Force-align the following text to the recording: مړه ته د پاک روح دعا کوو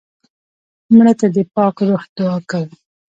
مړه 0.95 1.13
ته 1.19 1.27
د 1.35 1.37
پاک 1.53 1.75
روح 1.87 2.03
دعا 2.15 2.37
کوو 2.49 2.69